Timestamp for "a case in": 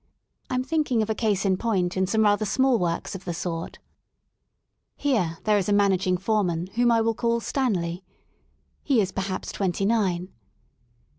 1.11-1.57